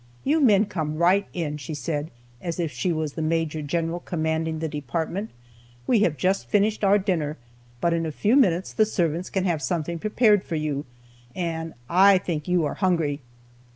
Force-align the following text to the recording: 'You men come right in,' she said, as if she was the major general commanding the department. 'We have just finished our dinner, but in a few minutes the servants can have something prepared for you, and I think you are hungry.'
'You 0.23 0.41
men 0.41 0.65
come 0.65 0.97
right 0.97 1.27
in,' 1.31 1.57
she 1.57 1.75
said, 1.75 2.09
as 2.41 2.59
if 2.59 2.71
she 2.71 2.91
was 2.91 3.13
the 3.13 3.21
major 3.21 3.61
general 3.61 3.99
commanding 3.99 4.57
the 4.57 4.67
department. 4.67 5.29
'We 5.85 5.99
have 5.99 6.17
just 6.17 6.49
finished 6.49 6.83
our 6.83 6.97
dinner, 6.97 7.37
but 7.79 7.93
in 7.93 8.07
a 8.07 8.11
few 8.11 8.35
minutes 8.35 8.73
the 8.73 8.87
servants 8.87 9.29
can 9.29 9.45
have 9.45 9.61
something 9.61 9.99
prepared 9.99 10.43
for 10.43 10.55
you, 10.55 10.87
and 11.35 11.75
I 11.87 12.17
think 12.17 12.47
you 12.47 12.65
are 12.65 12.73
hungry.' 12.73 13.21